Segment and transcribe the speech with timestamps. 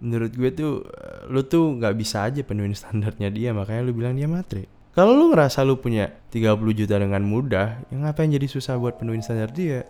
[0.00, 4.16] menurut gue tuh eh, lu tuh nggak bisa aja penuhin standarnya dia makanya lu bilang
[4.16, 4.64] dia matre
[4.96, 9.20] kalau lu ngerasa lu punya 30 juta dengan mudah yang ngapain jadi susah buat penuhin
[9.20, 9.84] standar dia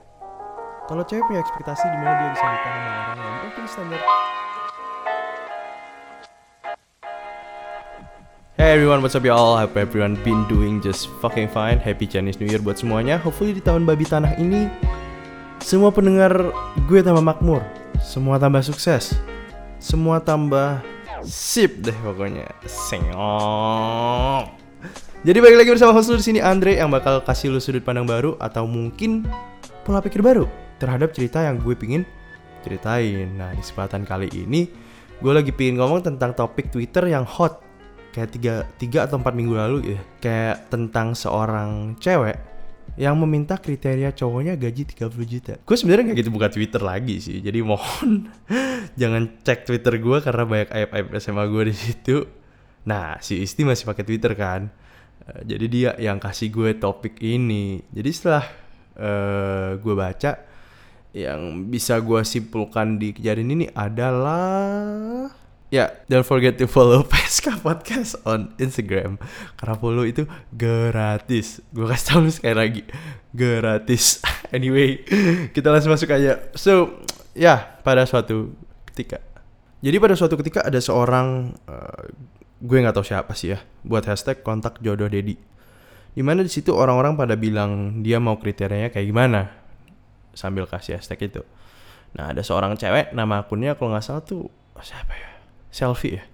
[0.90, 4.02] kalau cewek punya ekspektasi di mana dia bisa nikah sama orang yang mungkin standar
[8.61, 9.56] Hey everyone, what's up y'all?
[9.56, 11.80] Hope everyone been doing just fucking fine.
[11.80, 13.16] Happy Chinese New Year buat semuanya.
[13.16, 14.68] Hopefully di tahun babi tanah ini
[15.64, 16.52] semua pendengar
[16.84, 17.64] gue tambah makmur,
[18.04, 19.16] semua tambah sukses,
[19.80, 20.84] semua tambah
[21.24, 22.46] sip deh pokoknya.
[22.68, 24.52] Sengok.
[25.21, 28.36] Jadi balik lagi bersama host di sini Andre yang bakal kasih lu sudut pandang baru
[28.40, 29.29] atau mungkin
[29.85, 30.48] pola pikir baru
[30.80, 32.08] terhadap cerita yang gue pingin
[32.64, 33.28] ceritain.
[33.36, 34.69] Nah di kesempatan kali ini
[35.20, 37.60] gue lagi pingin ngomong tentang topik Twitter yang hot
[38.16, 42.50] kayak tiga, tiga atau empat minggu lalu ya kayak tentang seorang cewek
[43.00, 45.55] yang meminta kriteria cowoknya gaji 30 juta.
[45.64, 47.41] Gue sebenarnya nggak gitu buka Twitter lagi sih.
[47.41, 48.28] Jadi mohon
[49.00, 52.17] jangan cek Twitter gue karena banyak aib-aib SMA gue di situ.
[52.84, 54.69] Nah, si Isti masih pakai Twitter kan.
[55.24, 57.80] Uh, jadi dia yang kasih gue topik ini.
[57.89, 58.44] Jadi setelah
[59.00, 60.33] uh, gue baca
[61.17, 65.39] yang bisa gue simpulkan di kejadian ini adalah
[65.70, 69.22] Ya, yeah, don't forget to follow PSK Podcast on Instagram.
[69.54, 71.62] Karena follow itu gratis.
[71.70, 72.82] Gue kasih tau lu sekali lagi
[73.30, 74.18] Gratis.
[74.50, 75.06] Anyway,
[75.54, 76.42] kita langsung masuk aja.
[76.58, 77.06] So,
[77.38, 78.50] ya, yeah, pada suatu
[78.90, 79.22] ketika.
[79.78, 82.02] Jadi pada suatu ketika ada seorang uh,
[82.60, 85.40] Gue gak tahu siapa sih ya Buat hashtag kontak jodoh Dedi
[86.12, 89.48] Di mana di situ orang-orang pada bilang Dia mau kriterianya kayak gimana
[90.36, 91.40] Sambil kasih hashtag itu.
[92.18, 94.52] Nah ada seorang cewek Nama akunnya kalau gak salah tuh
[94.84, 95.30] Siapa ya
[95.70, 96.24] selfie ya?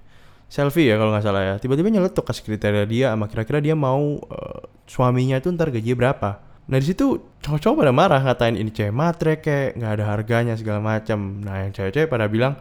[0.47, 1.55] Selfie ya kalau nggak salah ya.
[1.59, 6.39] Tiba-tiba nyeletuk kasih kriteria dia sama kira-kira dia mau uh, suaminya itu ntar gaji berapa.
[6.67, 10.83] Nah di situ cowok-cowok pada marah ngatain ini cewek matre kayak nggak ada harganya segala
[10.83, 12.59] macam nah yang cewek-cewek pada bilang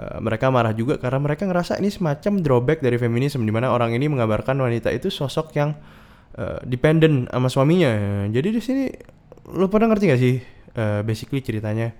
[0.00, 3.92] uh, mereka marah juga karena mereka ngerasa ini semacam drawback dari feminisme di mana orang
[3.92, 5.76] ini mengabarkan wanita itu sosok yang
[6.40, 8.24] uh, dependent sama suaminya.
[8.32, 8.88] Jadi di sini
[9.52, 10.36] lo pernah ngerti gak sih
[10.80, 11.92] uh, basically ceritanya?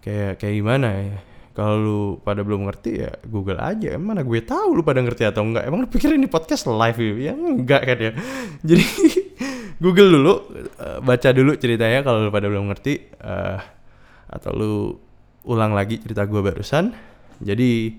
[0.00, 1.18] Kayak kayak gimana ya
[1.60, 4.00] kalau lu pada belum ngerti ya Google aja.
[4.00, 5.68] Mana gue tahu lu pada ngerti atau enggak.
[5.68, 7.12] Emang lu pikir ini podcast live ya?
[7.20, 8.12] Ya enggak kan ya.
[8.72, 8.84] Jadi
[9.84, 10.34] Google dulu,
[10.80, 13.60] uh, baca dulu ceritanya kalau lu pada belum ngerti uh,
[14.32, 14.72] atau lu
[15.44, 16.96] ulang lagi cerita gue barusan.
[17.44, 17.92] Jadi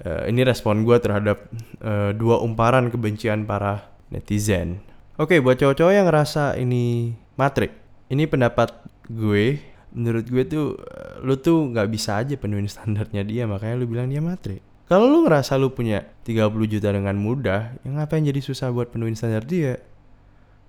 [0.00, 1.52] uh, ini respon gue terhadap
[1.84, 4.80] uh, dua umparan kebencian para netizen.
[5.20, 7.76] Oke, buat cowok-cowok yang ngerasa ini matrik,
[8.08, 8.72] ini pendapat
[9.12, 10.76] gue menurut gue tuh
[11.24, 14.60] lu tuh nggak bisa aja penuhin standarnya dia makanya lu bilang dia matre.
[14.86, 19.18] Kalau lu ngerasa lu punya 30 juta dengan mudah yang ngapain jadi susah buat penuhin
[19.18, 19.82] standar dia?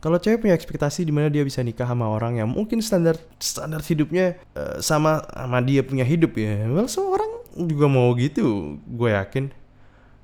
[0.01, 3.83] Kalau cewek punya ekspektasi di mana dia bisa nikah sama orang yang mungkin standar standar
[3.83, 9.51] hidupnya uh, sama sama dia punya hidup ya well seorang juga mau gitu gue yakin.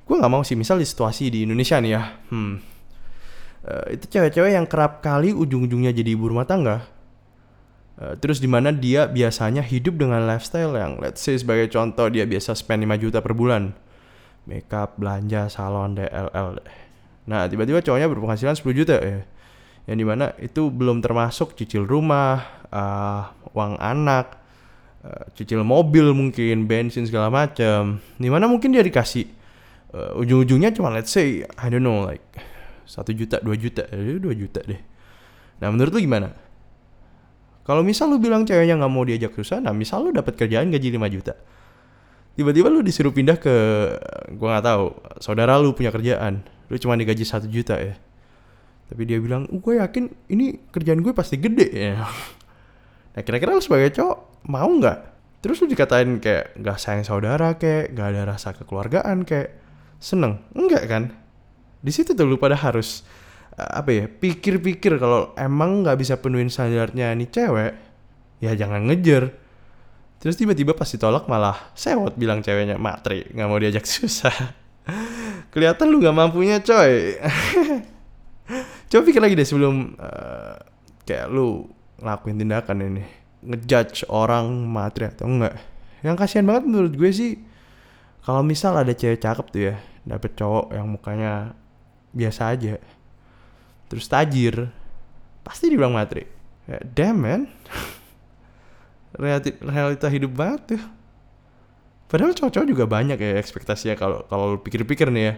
[0.08, 2.56] Gue nggak mau sih misal di situasi di Indonesia nih ya hmm.
[3.64, 6.84] Uh, itu cewek-cewek yang kerap kali ujung-ujungnya jadi ibu rumah tangga
[8.20, 12.58] terus di mana dia biasanya hidup dengan lifestyle yang let's say sebagai contoh dia biasa
[12.58, 13.76] spend 5 juta per bulan
[14.44, 16.60] makeup, belanja, salon, DLL
[17.24, 19.24] nah tiba-tiba cowoknya berpenghasilan 10 juta ya
[19.84, 22.40] yang di mana itu belum termasuk cicil rumah,
[22.72, 24.40] uh, uang anak,
[25.04, 28.00] uh, cicil mobil mungkin, bensin segala macam.
[28.16, 29.28] Di mana mungkin dia dikasih
[29.92, 32.24] uh, ujung-ujungnya cuma let's say I don't know like
[32.88, 34.80] satu juta, dua juta, dua juta deh.
[35.60, 36.32] Nah menurut lu gimana?
[37.64, 41.00] Kalau misal lu bilang ceweknya nggak mau diajak susah, nah misal lu dapat kerjaan gaji
[41.00, 41.34] 5 juta.
[42.36, 43.56] Tiba-tiba lu disuruh pindah ke
[44.36, 44.86] gua nggak tahu,
[45.24, 47.96] saudara lu punya kerjaan, lu cuma digaji satu juta ya.
[48.92, 52.04] Tapi dia bilang, gue yakin ini kerjaan gue pasti gede ya.
[53.14, 55.00] Nah kira-kira lu sebagai cowok mau nggak?
[55.46, 59.54] Terus lu dikatain kayak nggak sayang saudara kayak, nggak ada rasa kekeluargaan kayak,
[60.02, 60.42] seneng?
[60.58, 61.14] Enggak kan?
[61.86, 63.06] Di situ tuh lu pada harus
[63.54, 67.74] apa ya pikir-pikir kalau emang nggak bisa penuhin standarnya nih cewek
[68.42, 69.30] ya jangan ngejer
[70.18, 74.34] terus tiba-tiba pas ditolak malah sewot bilang ceweknya matri nggak mau diajak susah.
[75.54, 77.20] Kelihatan lu nggak mampunya coy.
[78.90, 80.58] Coba pikir lagi deh sebelum uh,
[81.08, 81.68] kayak lu
[82.00, 83.04] ngelakuin tindakan ini.
[83.44, 85.60] Ngejudge orang matri atau enggak
[86.04, 87.40] yang kasihan banget menurut gue sih
[88.28, 91.56] kalau misal ada cewek cakep tuh ya dapet cowok yang mukanya
[92.12, 92.76] biasa aja
[93.94, 94.74] terus tajir.
[95.46, 96.26] Pasti dibilang matri
[96.66, 97.42] ya, damn man.
[99.14, 100.84] Realita, realita hidup banget tuh.
[102.10, 105.34] Padahal cowok-cowok juga banyak ya ekspektasinya kalau kalau pikir-pikir nih ya.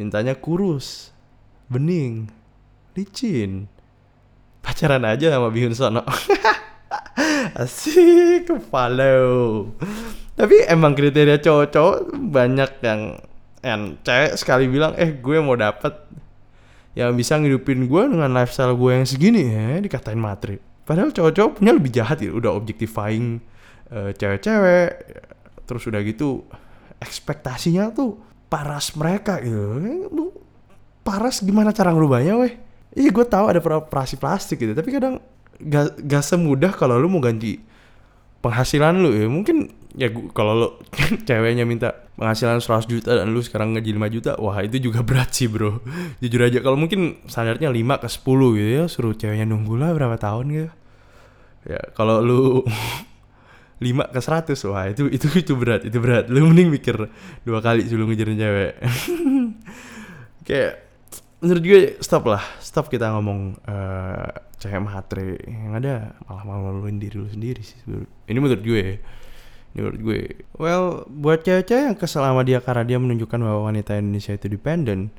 [0.00, 1.12] Mintanya kurus
[1.68, 2.32] bening
[2.96, 3.68] licin.
[4.64, 6.00] Pacaran aja sama Bihun Sono.
[7.60, 9.68] Asik follow
[10.32, 15.92] Tapi emang kriteria cowok-cowok banyak yang cewek sekali bilang eh gue mau dapet
[16.96, 20.56] yang bisa ngidupin gue dengan lifestyle gue yang segini ya dikatain matri.
[20.88, 23.44] Padahal cowok-cowok punya lebih jahat ya udah objectifying
[23.92, 24.90] uh, cewek-cewek
[25.68, 26.48] terus udah gitu
[26.96, 28.16] ekspektasinya tuh
[28.48, 29.78] paras mereka gitu.
[30.08, 30.32] Lu
[31.04, 32.56] paras gimana cara ngerubahnya weh?
[32.96, 35.20] Iya gue tahu ada operasi plastik gitu tapi kadang
[35.60, 37.60] gak, gak semudah kalau lu mau ganti
[38.48, 39.28] penghasilan lu ya.
[39.28, 40.68] Mungkin ya kalau lo
[41.28, 45.36] ceweknya minta penghasilan 100 juta dan lu sekarang ngaji 5 juta wah itu juga berat
[45.36, 45.84] sih bro.
[46.24, 50.16] Jujur aja kalau mungkin standarnya 5 ke 10 gitu ya suruh ceweknya nunggu lah berapa
[50.16, 50.70] tahun gitu.
[51.68, 52.64] Ya kalau lu
[53.84, 56.32] 5 ke 100 wah itu itu itu berat itu berat.
[56.32, 56.96] Lu mending mikir
[57.44, 58.72] dua kali sebelum ngejarin cewek.
[60.48, 60.87] Kayak
[61.38, 62.42] menurut gue stop lah.
[62.58, 65.38] Stop kita ngomong uh, cewek matre.
[65.46, 65.94] Yang ada
[66.26, 67.78] malah malu-maluin diri lu sendiri sih
[68.28, 68.98] ini menurut gue
[69.76, 70.20] menurut gue.
[70.58, 75.14] Well buat cewek-cewek yang kesel sama dia karena dia menunjukkan bahwa wanita Indonesia itu dependent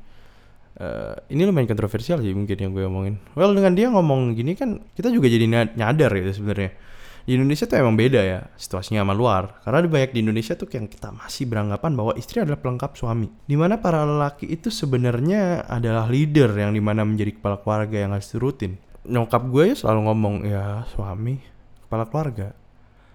[0.76, 3.16] uh, ini lumayan kontroversial sih mungkin yang gue omongin.
[3.32, 6.89] Well dengan dia ngomong gini kan kita juga jadi nyadar gitu sebenarnya
[7.30, 9.62] di Indonesia tuh emang beda ya situasinya sama luar.
[9.62, 13.30] Karena banyak di Indonesia tuh yang kita masih beranggapan bahwa istri adalah pelengkap suami.
[13.46, 18.10] Di mana para lelaki itu sebenarnya adalah leader yang di mana menjadi kepala keluarga yang
[18.10, 21.40] harus turutin nyokap gue ya selalu ngomong ya suami
[21.88, 22.48] kepala keluarga.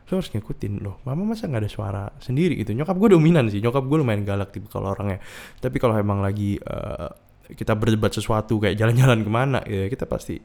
[0.06, 0.82] Lo harus ngikutin.
[0.82, 2.74] Loh mama masa nggak ada suara sendiri gitu?
[2.74, 3.62] Nyokap gue dominan sih.
[3.62, 5.22] Nyokap gue lumayan galak tipe kalau orangnya.
[5.62, 7.10] Tapi kalau emang lagi uh,
[7.46, 10.42] kita berdebat sesuatu kayak jalan-jalan ke mana ya kita pasti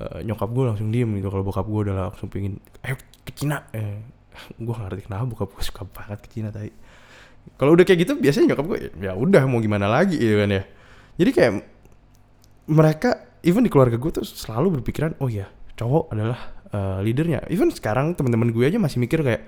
[0.00, 1.28] uh, nyokap gue langsung diem gitu.
[1.28, 3.68] Kalau bokap gue udah langsung pingin eh ke Cina.
[3.76, 4.00] Eh
[4.56, 6.72] gue ngerti kenapa bokap gue suka banget ke Cina tadi
[7.56, 10.16] kalau udah kayak gitu biasanya nyokap gue ya udah mau gimana lagi?
[10.16, 10.62] Gitu kan ya.
[11.20, 11.52] Jadi kayak
[12.70, 13.10] mereka
[13.44, 16.40] even di keluarga gue tuh selalu berpikiran oh ya cowok adalah
[16.72, 17.44] uh, leadernya.
[17.52, 19.44] Even sekarang teman-teman gue aja masih mikir kayak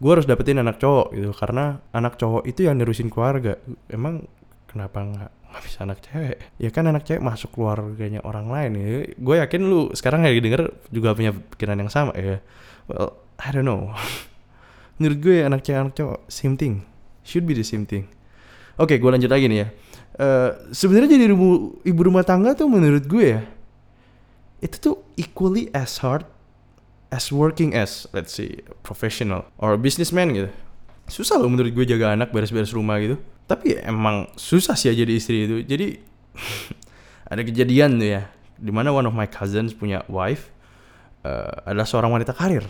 [0.00, 1.30] gue harus dapetin anak cowok gitu.
[1.34, 3.58] Karena anak cowok itu yang nerusin keluarga.
[3.90, 4.26] Emang
[4.70, 5.30] kenapa nggak
[5.66, 6.38] bisa anak cewek?
[6.62, 8.86] Ya kan anak cewek masuk keluarganya orang lain ya.
[9.18, 12.38] Gue yakin lu sekarang lagi denger juga punya pikiran yang sama ya.
[12.86, 13.90] Well I don't know.
[15.02, 16.86] Menurut gue anak cewek anak cowok same thing.
[17.26, 18.06] Should be the same thing.
[18.78, 19.68] Oke okay, gue lanjut lagi nih ya.
[20.20, 23.42] Uh, sebenarnya jadi ibu, ibu rumah tangga tuh menurut gue ya
[24.60, 26.28] itu tuh equally as hard
[27.08, 30.50] as working as let's say professional or businessman gitu.
[31.10, 33.18] Susah loh menurut gue jaga anak beres-beres rumah gitu
[33.50, 35.66] tapi emang susah sih jadi istri itu.
[35.66, 35.98] Jadi
[37.32, 38.22] ada kejadian tuh ya
[38.54, 40.54] di mana one of my cousins punya wife
[41.26, 42.62] uh, adalah seorang wanita karir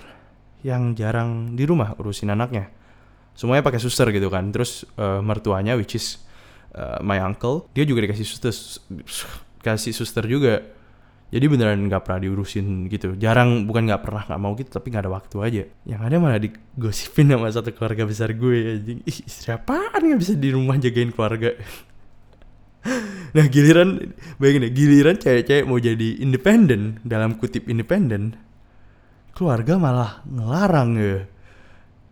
[0.64, 2.72] yang jarang di rumah urusin anaknya.
[3.36, 4.48] Semuanya pakai suster gitu kan.
[4.48, 6.24] Terus uh, mertuanya which is
[6.74, 8.54] uh, my uncle dia juga dikasih suster
[9.60, 10.64] kasih suster juga
[11.30, 13.14] jadi beneran nggak pernah diurusin gitu.
[13.14, 15.62] Jarang bukan nggak pernah nggak mau gitu tapi nggak ada waktu aja.
[15.86, 20.50] Yang ada malah digosipin sama satu keluarga besar gue ih istri apaan nggak bisa di
[20.50, 21.54] rumah jagain keluarga?
[23.30, 24.10] Nah giliran
[24.42, 28.34] bayangin deh giliran cewek-cewek mau jadi independen dalam kutip independen
[29.36, 31.28] keluarga malah ngelarang ya.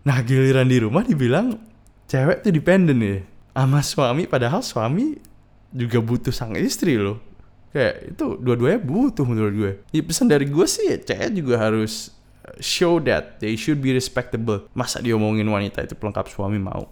[0.06, 1.58] Nah giliran di rumah dibilang
[2.06, 3.18] cewek tuh dependen ya.
[3.50, 5.18] Sama suami padahal suami
[5.74, 7.27] juga butuh sang istri loh
[7.72, 9.72] kayak itu dua-duanya butuh menurut gue.
[9.92, 12.14] Ya pesan dari gue sih cewek juga harus
[12.60, 14.64] show that they should be respectable.
[14.72, 16.88] Masa dia omongin wanita itu pelengkap suami mau?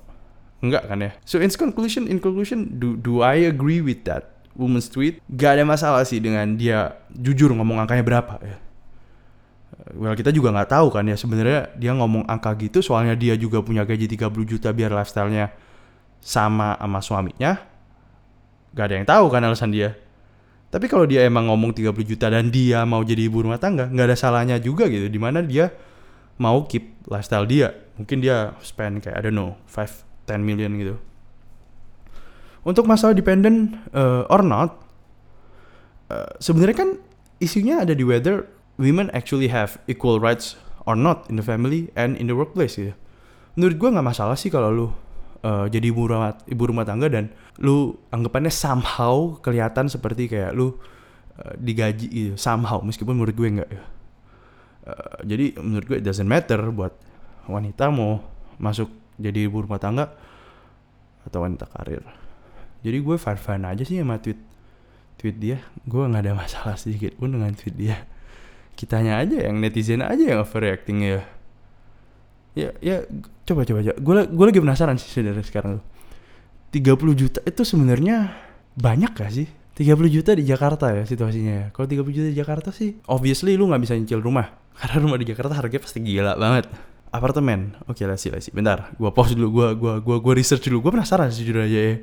[0.60, 1.10] Enggak kan ya?
[1.24, 5.20] So in conclusion in conclusion do do I agree with that woman's tweet?
[5.28, 8.56] Gak ada masalah sih dengan dia jujur ngomong angkanya berapa ya.
[9.96, 13.62] Well kita juga nggak tahu kan ya sebenarnya dia ngomong angka gitu soalnya dia juga
[13.62, 15.52] punya gaji 30 juta biar lifestyle-nya
[16.18, 17.60] sama sama suaminya.
[18.76, 19.96] Gak ada yang tahu kan alasan dia
[20.66, 24.06] tapi kalau dia emang ngomong 30 juta dan dia mau jadi ibu rumah tangga, nggak
[24.12, 25.06] ada salahnya juga gitu.
[25.06, 25.70] Di mana dia
[26.42, 27.70] mau keep lifestyle dia.
[27.96, 30.94] Mungkin dia spend kayak, I don't know, 5, 10 million gitu.
[32.66, 34.74] Untuk masalah dependent uh, or not,
[36.10, 36.90] uh, sebenarnya kan
[37.38, 42.18] isunya ada di whether women actually have equal rights or not in the family and
[42.18, 42.92] in the workplace gitu.
[43.54, 44.88] Menurut gue nggak masalah sih kalau lu
[45.42, 50.72] uh, jadi ibu rumah ibu rumah tangga dan lu anggapannya somehow kelihatan seperti kayak lu
[51.40, 53.82] uh, digaji gitu somehow meskipun menurut gue enggak ya.
[54.86, 56.94] Uh, jadi menurut gue it doesn't matter buat
[57.50, 58.22] wanita mau
[58.56, 58.88] masuk
[59.18, 60.14] jadi ibu rumah tangga
[61.26, 62.04] atau wanita karir.
[62.86, 64.38] Jadi gue fine fine aja sih sama tweet
[65.18, 65.58] tweet dia.
[65.88, 68.06] Gue nggak ada masalah sedikit pun dengan tweet dia.
[68.76, 71.24] Kitanya aja yang netizen aja yang overreacting ya
[72.56, 73.04] ya ya
[73.44, 75.84] coba coba aja gue gue lagi penasaran sih dari sekarang tuh
[76.72, 78.32] 30 juta itu sebenarnya
[78.74, 79.46] banyak gak sih
[79.76, 83.68] 30 juta di Jakarta ya situasinya ya kalau 30 juta di Jakarta sih obviously lu
[83.68, 86.66] nggak bisa nyicil rumah karena rumah di Jakarta harganya pasti gila banget
[87.16, 87.72] apartemen.
[87.88, 88.52] Oke, okay, let's see, let's see.
[88.52, 90.84] Bentar, gua pause dulu, gua gua gua gua research dulu.
[90.84, 91.94] Gua penasaran sih jujur aja ya.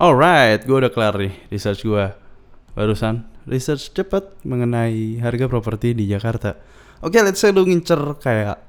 [0.00, 2.16] Alright, gua udah kelar nih research gua.
[2.72, 6.56] Barusan research cepat mengenai harga properti di Jakarta.
[7.04, 8.62] Oke, okay, let's say lu ngincer kayak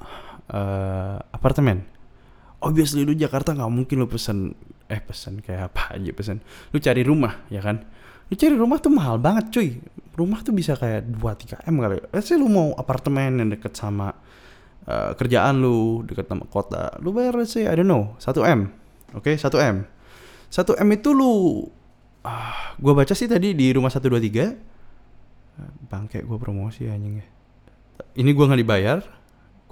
[0.51, 1.85] uh, apartemen.
[2.63, 4.55] Obviously lu Jakarta nggak mungkin lu pesen
[4.87, 6.37] eh pesen kayak apa aja pesen.
[6.71, 7.83] Lu cari rumah, ya kan?
[8.31, 9.69] Lu cari rumah tuh mahal banget, cuy.
[10.13, 11.99] Rumah tuh bisa kayak 2 3 M kali.
[12.11, 14.15] Let's say lu mau apartemen yang deket sama
[14.87, 18.71] uh, kerjaan lu dekat sama kota lu bayar let's say I don't know 1 m
[19.15, 19.35] oke okay?
[19.39, 19.85] 1 m
[20.51, 21.63] 1 m itu lu
[22.23, 27.25] uh, gua baca sih tadi di rumah 123 bangke gua promosi anjing ya
[28.19, 28.99] ini gua nggak dibayar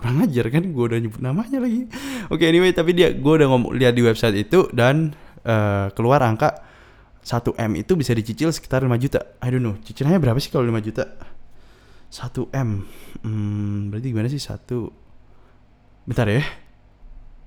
[0.02, 1.86] kurang ajar kan gua udah nyebut namanya lagi
[2.34, 5.14] oke okay, anyway tapi dia gua udah ngomong lihat di website itu dan
[5.46, 6.72] uh, keluar angka
[7.22, 9.22] 1 M itu bisa dicicil sekitar 5 juta.
[9.46, 11.06] I don't know, cicilannya berapa sih kalau 5 juta?
[12.10, 12.70] 1 M.
[13.22, 14.58] Hmm, berarti gimana sih 1
[16.10, 16.42] Bentar ya.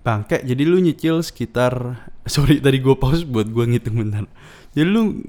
[0.05, 1.75] Bangke, jadi lu nyicil sekitar
[2.35, 4.31] sorry tadi gue pause buat gue ngitung bentar.
[4.77, 5.27] Jadi lu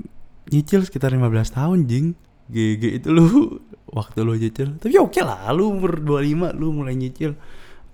[0.53, 2.07] nyicil sekitar 15 tahun jing.
[2.49, 3.25] GG itu lu.
[3.95, 4.75] Waktu lu nyicil.
[4.75, 7.37] Tapi oke okay lah, lu umur 25 lu mulai nyicil.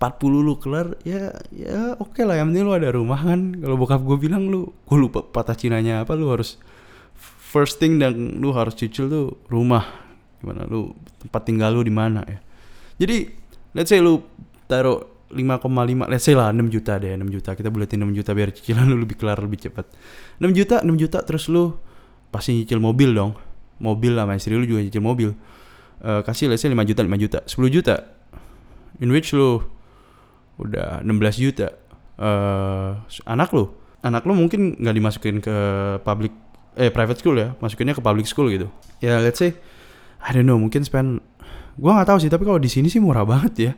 [0.02, 2.42] 40 lu kelar ya ya oke lah.
[2.42, 3.54] Yang penting lu ada rumah kan.
[3.54, 6.58] Kalau bokap gue bilang lu gue lupa patah cinanya apa lu harus
[7.22, 9.86] first thing dan lu harus cicil tuh rumah.
[10.42, 12.42] Gimana lu tempat tinggal lu di mana ya.
[12.98, 13.30] Jadi
[13.78, 14.26] let's say lu
[14.66, 17.54] taruh 5,5 let's say lah 6 juta deh 6 juta.
[17.54, 19.86] Kita buletin 6 juta biar cicilan lu lebih kelar lebih cepat.
[20.42, 21.78] 6 juta 6 juta terus lu
[22.34, 23.51] pasti nyicil mobil dong
[23.82, 25.34] mobil lah istri lu juga nyicil mobil.
[26.02, 27.40] Uh, kasih let's say 5 juta 5 juta.
[27.46, 27.96] 10 juta.
[29.02, 29.66] In which lu
[30.62, 31.74] udah 16 juta.
[32.22, 33.74] Uh, anak lu.
[34.06, 35.56] Anak lu mungkin nggak dimasukin ke
[36.06, 36.34] public
[36.78, 37.58] eh private school ya.
[37.58, 38.70] Masukinnya ke public school gitu.
[39.02, 39.58] Ya let's say
[40.22, 41.26] I don't know mungkin spend
[41.82, 43.74] gua nggak tahu sih tapi kalau di sini sih murah banget ya.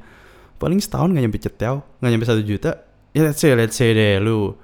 [0.60, 2.84] Paling setahun nggak nyampe cetel nggak nyampe satu juta.
[3.16, 4.56] Ya let's say let's say deh lu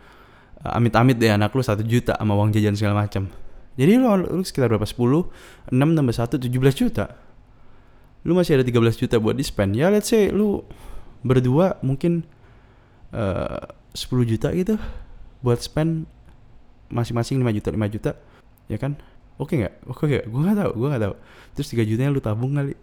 [0.63, 3.27] uh, amit-amit deh anak lu satu juta sama uang jajan segala macam
[3.79, 4.83] jadi lu, lu sekitar berapa?
[4.83, 7.15] 10 6 tambah 1 17 juta.
[8.27, 10.67] Lu masih ada 13 juta buat di spend ya let's say lu
[11.23, 12.27] berdua mungkin
[13.15, 13.63] uh,
[13.95, 14.75] 10 juta gitu
[15.39, 16.03] buat spend
[16.91, 18.11] masing-masing 5 juta 5 juta
[18.67, 18.99] ya kan?
[19.39, 19.87] Oke nggak?
[19.87, 21.15] Oke nggak gue nggak tahu gue nggak tahu.
[21.55, 22.75] Terus 3 jutanya lu tabung kali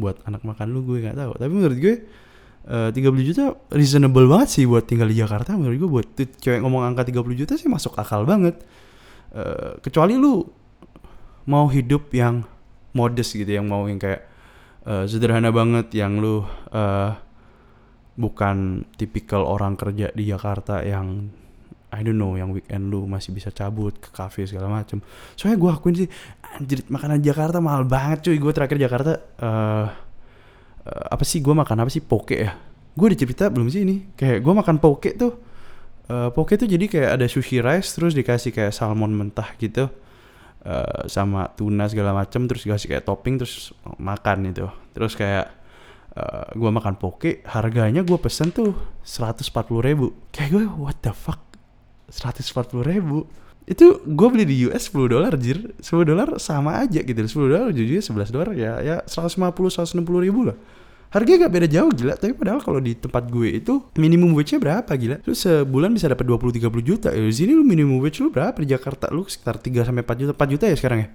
[0.00, 1.32] buat anak makan lu gue nggak tahu.
[1.36, 1.94] Tapi menurut gue
[2.72, 5.52] uh, 30 juta reasonable banget sih buat tinggal di Jakarta.
[5.60, 8.56] Menurut gue buat cewek ngomong angka 30 juta sih masuk akal banget
[9.34, 10.44] uh, kecuali lu
[11.46, 12.42] mau hidup yang
[12.92, 14.26] modest gitu yang mau yang kayak
[14.86, 16.42] uh, sederhana banget yang lu
[16.72, 17.12] uh,
[18.16, 21.30] bukan tipikal orang kerja di Jakarta yang
[21.92, 24.98] I don't know yang weekend lu masih bisa cabut ke cafe segala macem.
[25.38, 26.08] Soalnya gue akuin sih
[26.42, 28.36] anjir makanan Jakarta mahal banget cuy.
[28.42, 29.86] Gue terakhir Jakarta uh,
[30.82, 32.02] uh, apa sih gue makan apa sih?
[32.02, 32.58] Poke ya?
[32.96, 34.12] Gue udah cerita belum sih ini.
[34.18, 35.45] Kayak gue makan poke tuh
[36.10, 39.90] uh, poke tuh jadi kayak ada sushi rice terus dikasih kayak salmon mentah gitu.
[40.66, 43.70] Uh, sama tuna segala macem terus dikasih kayak topping terus
[44.02, 44.66] makan itu.
[44.90, 45.46] Terus kayak
[46.18, 48.74] uh, gue makan poke harganya gue pesen tuh
[49.06, 49.46] 140
[49.82, 50.10] ribu.
[50.34, 51.38] Kayak gue what the fuck?
[52.10, 53.30] 140 ribu?
[53.66, 55.70] Itu gue beli di US 10 dolar jir.
[55.78, 57.18] 10 dolar sama aja gitu.
[57.18, 60.58] 10 dolar jujur 11 dolar ya ya 150 160 ribu lah
[61.16, 62.14] harganya gak beda jauh gila.
[62.20, 65.16] Tapi padahal kalau di tempat gue itu minimum wage nya berapa gila?
[65.24, 67.20] Lu sebulan bisa dapat 20 30 juta ya.
[67.24, 68.54] Di sini lu minimum wage lu berapa?
[68.60, 71.08] Di Jakarta lu sekitar 3 sampai 4 juta 4 juta ya sekarang ya?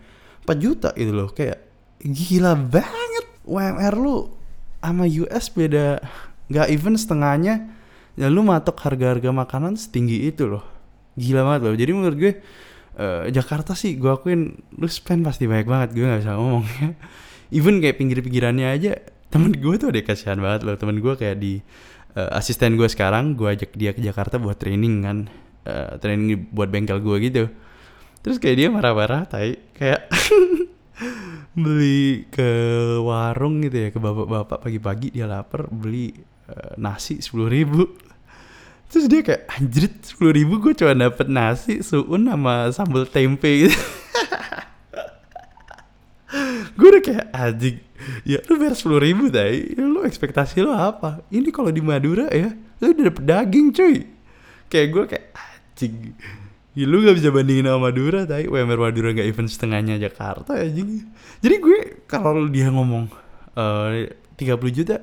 [0.49, 1.29] 4 juta gitu loh.
[1.29, 1.61] Kayak
[2.01, 3.25] gila banget.
[3.45, 4.15] UMR lu
[4.81, 6.01] sama US beda.
[6.49, 7.69] Gak even setengahnya.
[8.17, 10.65] Ya lu matok harga-harga makanan setinggi itu loh.
[11.13, 11.75] Gila banget loh.
[11.77, 12.33] Jadi menurut gue
[12.97, 15.89] uh, Jakarta sih gue akuin lu spend pasti banyak banget.
[15.93, 16.89] Gue nggak bisa ngomong ya.
[17.51, 18.95] Even kayak pinggir-pinggirannya aja
[19.31, 20.75] temen gue tuh ada kasihan banget loh.
[20.75, 21.63] Temen gue kayak di
[22.19, 25.17] uh, asisten gue sekarang gue ajak dia ke Jakarta buat training kan.
[25.63, 27.43] Uh, training buat bengkel gue gitu.
[28.21, 29.57] Terus kayak dia marah-marah tai.
[29.73, 30.11] Kayak
[31.57, 32.47] beli ke
[33.01, 36.11] warung gitu ya ke bapak-bapak pagi-pagi dia lapar beli
[36.51, 37.87] uh, nasi sepuluh ribu.
[38.91, 43.67] Terus dia kayak anjrit sepuluh ribu gue cuma dapet nasi suun sama sambal tempe.
[43.67, 43.75] gitu
[46.81, 47.77] gue udah kayak anjing
[48.25, 51.21] ya lu bayar sepuluh ribu dai ya, lu ekspektasi lo apa?
[51.29, 52.49] Ini kalau di Madura ya
[52.81, 53.95] lu udah dapet daging cuy.
[54.65, 55.93] Kayak gue kayak anjing
[56.73, 58.49] ya, lu gak bisa bandingin sama Madura dai.
[58.49, 61.05] WMR Madura gak even setengahnya Jakarta ya anjing.
[61.45, 63.05] Jadi gue kalau dia ngomong
[63.53, 64.97] eh, tiga puluh juta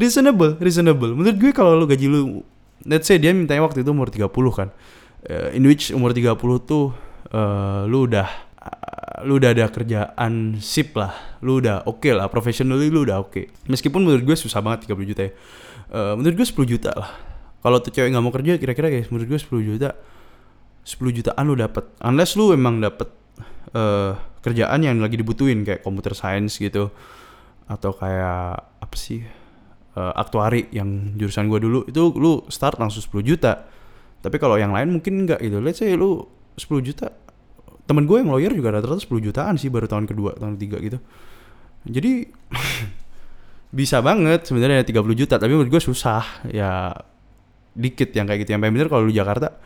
[0.00, 1.12] reasonable reasonable.
[1.12, 2.40] Menurut gue kalau lu gaji lu
[2.88, 4.68] let's say dia mintanya waktu itu umur 30 kan
[5.26, 6.94] uh, in which umur 30 tuh
[7.34, 8.47] uh, lu udah
[9.26, 13.32] lu udah ada kerjaan sip lah lu udah oke okay lah professionally lu udah oke.
[13.34, 13.44] Okay.
[13.66, 15.32] meskipun menurut gue susah banget 30 juta ya.
[15.88, 17.10] Eh, menurut gue 10 juta lah.
[17.58, 19.90] Kalau tuh cewek nggak mau kerja kira-kira guys menurut gue 10 juta
[20.86, 23.08] 10 jutaan lu dapat unless lu emang dapat
[23.74, 26.88] eh kerjaan yang lagi dibutuhin kayak computer science gitu
[27.68, 29.20] atau kayak apa sih
[29.98, 33.66] eh, aktuari yang jurusan gue dulu itu lu start langsung 10 juta.
[34.18, 35.62] Tapi kalau yang lain mungkin enggak gitu.
[35.62, 36.26] Let's say lu
[36.58, 37.14] 10 juta
[37.88, 40.98] temen gue yang lawyer juga rata-rata 10 jutaan sih baru tahun kedua tahun ketiga gitu.
[41.88, 42.28] Jadi
[43.78, 46.44] bisa banget sebenarnya 30 juta tapi menurut gue susah.
[46.52, 46.92] Ya
[47.72, 48.52] dikit yang kayak gitu.
[48.52, 49.56] Yang paling bener kalau lu Jakarta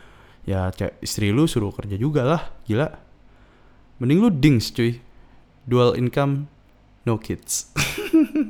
[0.47, 0.71] ya
[1.03, 2.41] istri lu suruh kerja juga lah.
[2.63, 2.87] Gila.
[3.99, 5.03] Mending lu dings cuy.
[5.67, 6.47] Dual income
[7.03, 7.75] no kids.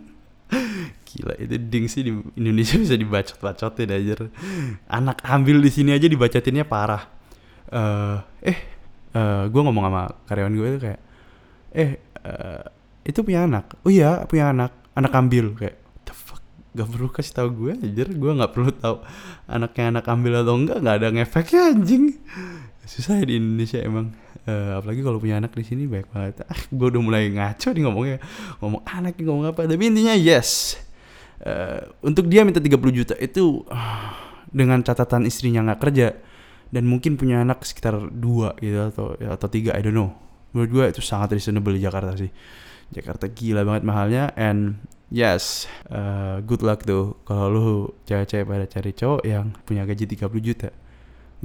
[1.09, 4.29] Gila itu dings sih di Indonesia bisa dibacot-bacotin aja
[4.89, 7.09] anak ambil di sini aja dibacotinnya parah.
[7.73, 8.17] Eh
[8.53, 8.72] eh
[9.13, 11.01] eh gue ngomong sama karyawan gue itu kayak
[11.73, 12.63] eh eh,
[13.05, 13.77] itu punya anak.
[13.85, 15.53] Oh iya punya anak anak ambil.
[15.53, 15.77] Kayak
[16.07, 16.41] the fuck
[16.73, 19.05] gak perlu kasih tahu gue aja gue nggak perlu tahu
[19.45, 22.05] anaknya anak ambil atau enggak nggak ada ngefeknya anjing.
[22.83, 24.11] Susah ya di Indonesia emang.
[24.43, 26.43] Eh, apalagi kalau punya anak di sini baik banget.
[26.49, 28.17] Ah gue udah mulai ngaco nih ngomongnya.
[28.59, 29.61] Ngomong anak ngomong apa?
[29.69, 30.75] Tapi intinya yes.
[31.43, 34.15] Eh, untuk dia minta 30 juta itu ah,
[34.47, 36.15] dengan catatan istrinya nggak kerja
[36.73, 40.09] dan mungkin punya anak sekitar dua gitu atau ya, atau tiga I don't know.
[40.57, 42.33] Menurut gue itu sangat reasonable di Jakarta sih.
[42.89, 44.81] Jakarta gila banget mahalnya and
[45.13, 47.21] yes eh, good luck tuh.
[47.29, 47.65] Kalau lu
[48.09, 50.69] cewek-cewek pada cari cowok yang punya gaji 30 juta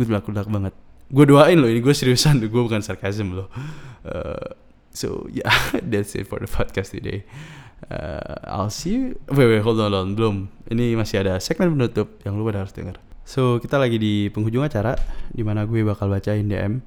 [0.00, 0.73] good luck good luck banget.
[1.12, 3.52] Gue doain loh ini gue seriusan gue bukan sarkasm loh.
[4.08, 4.49] Eh,
[4.97, 5.52] so yeah
[5.92, 7.28] that's it for the podcast today.
[7.92, 10.37] Eh, I'll see you wait wait hold on, hold on belum.
[10.73, 12.97] Ini masih ada segmen penutup yang lu pada harus denger
[13.28, 14.97] so kita lagi di penghujung acara
[15.28, 16.80] di mana gue bakal bacain DM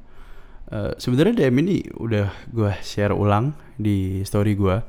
[0.72, 4.80] Eh, sebenarnya DM ini udah gue share ulang di story gue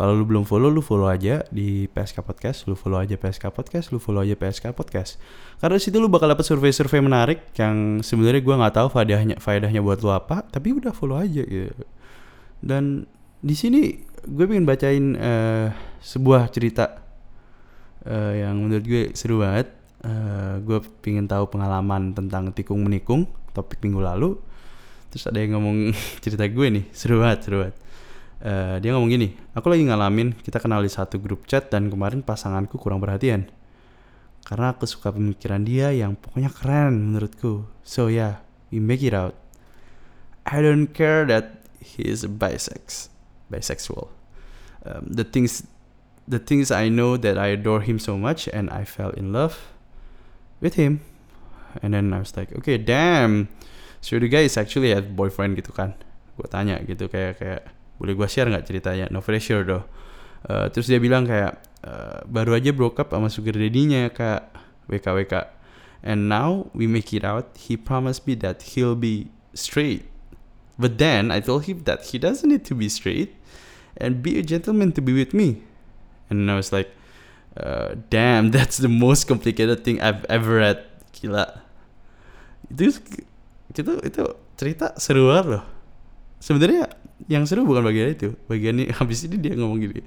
[0.00, 3.92] kalau lu belum follow, lu follow aja di PSK Podcast, lu follow aja PSK Podcast,
[3.92, 5.20] lu follow aja PSK Podcast.
[5.60, 9.84] Karena di situ lu bakal dapet survei-survei menarik yang sebenarnya gua nggak tahu faedahnya faedahnya
[9.84, 11.84] buat lu apa, tapi udah follow aja gitu.
[12.64, 13.04] Dan
[13.44, 15.68] di sini gue pengen bacain eh,
[16.00, 17.04] sebuah cerita
[18.08, 19.68] eh, yang menurut gue seru banget.
[20.00, 24.40] Eh, gue pengen tahu pengalaman tentang tikung menikung topik minggu lalu.
[25.12, 25.92] Terus ada yang ngomong
[26.24, 27.76] cerita gue nih, seru banget, seru banget.
[28.40, 32.24] Eh, dia ngomong gini, aku lagi ngalamin kita kenal di satu grup chat dan kemarin
[32.24, 33.52] pasanganku kurang perhatian.
[34.40, 37.68] Karena aku suka pemikiran dia yang pokoknya keren menurutku.
[37.84, 38.40] So yeah,
[38.72, 39.36] we make it out.
[40.48, 43.12] I don't care that he is bisex,
[43.52, 44.08] bisexual.
[44.80, 45.68] Um, the things,
[46.24, 49.60] the things I know that I adore him so much and I fell in love
[50.60, 51.00] with him.
[51.82, 53.48] And then I was like, okay, damn.
[54.00, 55.96] So the guy is actually a boyfriend gitu kan.
[56.36, 57.62] Gue tanya gitu kayak kayak
[58.00, 59.12] boleh gue share nggak ceritanya?
[59.12, 59.84] No pressure doh.
[60.48, 64.48] Eh, terus dia bilang kayak eh, baru aja broke up sama sugar daddy-nya kak
[64.88, 65.52] WKWK.
[66.00, 67.52] And now we make it out.
[67.60, 70.08] He promised me that he'll be straight.
[70.80, 73.36] But then I told him that he doesn't need to be straight
[74.00, 75.60] and be a gentleman to be with me.
[76.32, 76.88] And I was like,
[77.56, 80.84] uh, damn, that's the most complicated thing I've ever read.
[81.16, 81.62] Gila.
[82.70, 82.94] Itu
[83.70, 84.22] itu itu
[84.58, 85.64] cerita seru banget loh.
[86.40, 86.90] Sebenarnya
[87.28, 88.34] yang seru bukan bagian itu.
[88.46, 90.02] Bagian ini habis ini dia ngomong gini.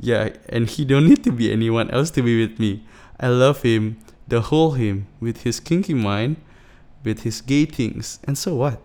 [0.00, 2.82] Yeah, and he don't need to be anyone else to be with me.
[3.16, 3.96] I love him,
[4.28, 6.36] the whole him, with his kinky mind,
[7.00, 8.76] with his gay things, and so what?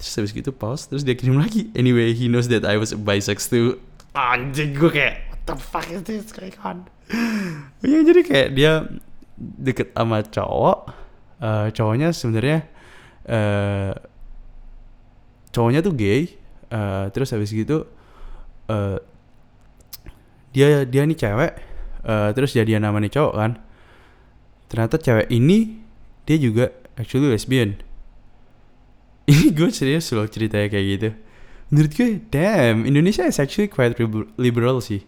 [0.00, 1.70] Terus habis gitu pause, terus dia kirim lagi.
[1.76, 3.78] Anyway, he knows that I was a bisex too.
[4.16, 6.88] Anjing gue kayak, the fuck is this going on?
[7.82, 8.72] ya jadi kayak dia
[9.40, 10.78] deket sama cowok,
[11.40, 12.58] eh, cowoknya sebenarnya
[13.26, 13.92] eh
[15.50, 16.36] cowoknya tuh gay,
[16.70, 17.88] eh, terus habis gitu
[18.70, 18.98] eh
[20.54, 21.52] dia dia nih cewek,
[22.06, 23.52] eh, terus jadian nama nih cowok kan.
[24.70, 25.82] Ternyata cewek ini
[26.26, 27.80] dia juga actually lesbian.
[29.30, 31.10] Ini gue serius loh ceritanya kayak gitu.
[31.70, 35.06] Menurut gue, damn, Indonesia is actually quite liber- liberal sih.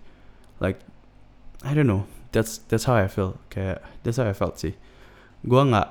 [0.63, 0.79] Like,
[1.67, 2.07] I don't know.
[2.31, 3.37] That's that's how I feel.
[3.51, 4.79] Kayak that's how I felt sih.
[5.43, 5.89] Gua nggak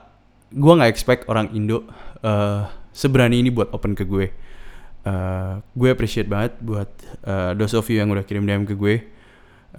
[0.56, 1.84] gua nggak expect orang Indo
[2.24, 4.28] eh seberani ini buat open ke gue.
[5.08, 6.90] Eh gue appreciate banget buat
[7.26, 8.96] eh, those of you yang udah kirim DM ke gue.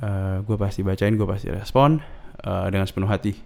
[0.01, 2.01] Eh gue pasti bacain, gue pasti respon
[2.43, 3.37] eh, dengan sepenuh hati.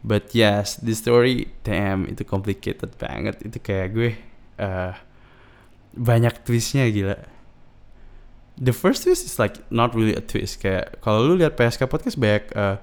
[0.00, 3.44] But yes, this story, damn, itu complicated banget.
[3.44, 4.10] Itu kayak gue
[4.60, 4.94] eh
[5.94, 7.16] banyak twistnya gila.
[8.60, 10.60] The first twist is like not really a twist.
[10.60, 12.76] Kayak kalau lu lihat PSK podcast banyak eh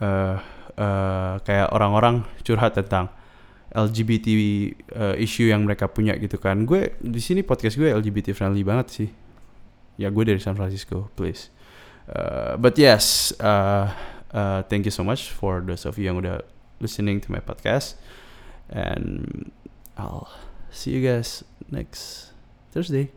[0.00, 0.36] eh
[0.80, 3.12] eh, kayak orang-orang curhat tentang
[3.70, 4.26] LGBT
[4.96, 6.64] eh, issue yang mereka punya gitu kan.
[6.64, 9.08] Gue di sini podcast gue LGBT friendly banget sih.
[10.00, 11.52] Ya gue dari San Francisco, please.
[12.10, 13.92] Uh, but yes, uh,
[14.34, 16.42] uh, thank you so much for those of you yang udah
[16.80, 18.00] listening to my podcast
[18.72, 19.52] and
[20.00, 20.32] I'll
[20.70, 22.32] see you guys next
[22.72, 23.12] Thursday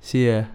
[0.00, 0.50] see ya